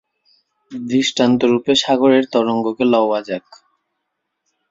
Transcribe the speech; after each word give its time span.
দৃষ্টান্তরূপে 0.71 1.73
সাগরের 1.75 2.25
তরঙ্গকে 2.33 2.85
লওয়া 2.93 3.19
যাক। 3.21 3.45